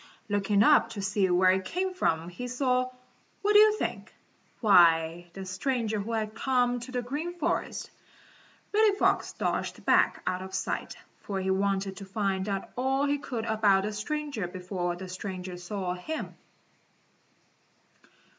Looking 0.29 0.63
up 0.63 0.89
to 0.93 1.01
see 1.03 1.29
where 1.29 1.51
it 1.51 1.63
came 1.63 1.93
from 1.93 2.27
he 2.29 2.47
saw 2.47 2.89
what 3.43 3.53
do 3.53 3.59
you 3.59 3.77
think? 3.77 4.11
Why, 4.59 5.29
the 5.33 5.45
stranger 5.45 5.99
who 5.99 6.13
had 6.13 6.33
come 6.33 6.79
to 6.79 6.91
the 6.91 7.03
Green 7.03 7.37
Forest. 7.37 7.91
Reddy 8.73 8.95
Fox 8.95 9.31
dodged 9.33 9.85
back 9.85 10.23
out 10.25 10.41
of 10.41 10.55
sight, 10.55 10.97
for 11.19 11.39
he 11.39 11.51
wanted 11.51 11.97
to 11.97 12.05
find 12.05 12.49
out 12.49 12.69
all 12.75 13.05
he 13.05 13.19
could 13.19 13.45
about 13.45 13.83
the 13.83 13.93
stranger 13.93 14.47
before 14.47 14.95
the 14.95 15.07
stranger 15.07 15.55
saw 15.55 15.93
him. 15.93 16.33